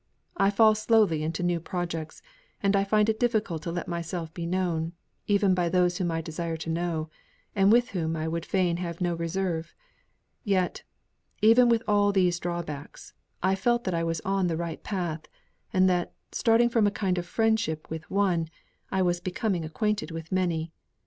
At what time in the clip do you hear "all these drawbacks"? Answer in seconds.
11.87-13.13